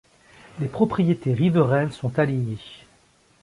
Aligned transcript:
Les 0.59 0.67
propriétés 0.67 1.31
riveraines 1.31 1.91
sont 1.91 2.17
alignées. 2.17 2.57